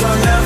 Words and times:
Shocked 0.00 0.20
because 0.20 0.37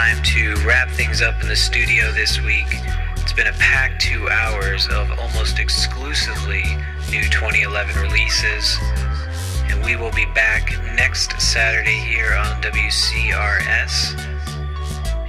time 0.00 0.22
to 0.22 0.54
wrap 0.66 0.88
things 0.88 1.20
up 1.20 1.42
in 1.42 1.48
the 1.48 1.54
studio 1.54 2.10
this 2.12 2.40
week. 2.40 2.64
It's 3.18 3.34
been 3.34 3.48
a 3.48 3.52
packed 3.52 4.00
two 4.00 4.30
hours 4.30 4.88
of 4.88 5.10
almost 5.18 5.58
exclusively 5.58 6.64
new 7.10 7.22
2011 7.24 8.00
releases. 8.00 8.78
And 9.68 9.84
we 9.84 9.96
will 9.96 10.10
be 10.12 10.24
back 10.34 10.72
next 10.96 11.38
Saturday 11.38 11.98
here 11.98 12.32
on 12.32 12.62
WCRS. 12.62 14.18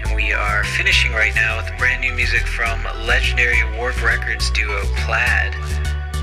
And 0.05 0.15
we 0.15 0.31
are 0.31 0.63
finishing 0.63 1.11
right 1.11 1.35
now 1.35 1.57
with 1.57 1.77
brand 1.77 1.99
new 1.99 2.13
music 2.13 2.47
from 2.47 2.81
legendary 3.05 3.61
Warp 3.77 4.01
Records 4.01 4.49
duo 4.51 4.83
Plaid. 5.03 5.51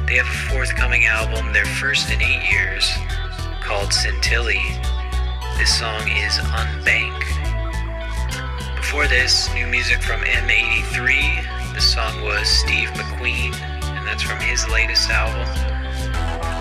They 0.06 0.14
have 0.14 0.26
a 0.26 0.54
forthcoming 0.54 1.04
album, 1.04 1.52
their 1.52 1.66
first 1.66 2.10
in 2.10 2.22
eight 2.22 2.50
years, 2.50 2.90
called 3.60 3.92
Scintilla. 3.92 4.54
This 5.58 5.78
song 5.78 6.08
is 6.08 6.38
Unbank. 6.56 7.37
Before 8.88 9.06
this, 9.06 9.52
new 9.52 9.66
music 9.66 10.00
from 10.00 10.22
M83. 10.22 11.74
The 11.74 11.80
song 11.80 12.24
was 12.24 12.48
Steve 12.48 12.88
McQueen, 12.96 13.52
and 13.84 14.08
that's 14.08 14.22
from 14.22 14.40
his 14.40 14.66
latest 14.70 15.10
album. 15.10 15.44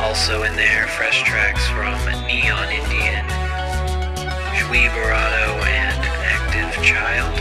Also 0.04 0.44
in 0.44 0.54
there, 0.58 0.88
fresh 0.88 1.24
tracks 1.24 1.66
from 1.70 1.96
Neon 2.28 2.68
Indian, 2.68 3.24
Gui 4.60 4.92
Boratto, 4.92 5.56
and 5.72 6.04
Active 6.28 6.84
Child. 6.84 7.32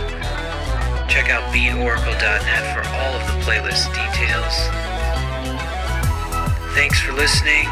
Check 1.10 1.30
out 1.30 1.42
beatoracle.net 1.52 2.64
for 2.70 2.88
all 2.94 3.12
of 3.18 3.26
the 3.26 3.42
playlist 3.42 3.90
details. 3.90 4.54
Thanks 6.76 7.00
for 7.00 7.10
listening. 7.12 7.66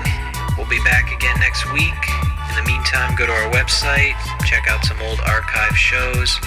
We'll 0.58 0.68
be 0.68 0.82
back 0.82 1.14
again 1.14 1.38
next 1.38 1.72
week. 1.72 1.94
In 2.50 2.56
the 2.56 2.66
meantime, 2.66 3.14
go 3.14 3.24
to 3.26 3.32
our 3.32 3.52
website, 3.52 4.18
check 4.44 4.66
out 4.66 4.84
some 4.84 5.00
old 5.00 5.20
archive 5.20 5.78
shows 5.78 6.40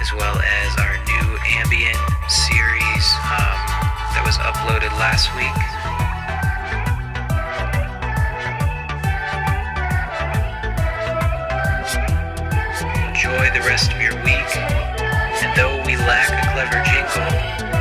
as 0.00 0.12
well 0.12 0.38
as 0.38 0.76
our 0.78 0.96
new 1.04 1.38
ambient 1.60 1.98
series 2.28 3.06
um, 3.28 3.58
that 4.14 4.22
was 4.24 4.36
uploaded 4.38 4.92
last 4.98 5.28
week. 5.36 5.58
Enjoy 13.08 13.50
the 13.54 13.64
rest 13.66 13.92
of 13.92 14.00
your 14.00 14.14
week, 14.22 14.56
and 14.56 15.56
though 15.56 15.82
we 15.86 15.96
lack 15.96 16.30
a 16.32 16.52
clever 16.52 16.82
jingle, 16.84 17.73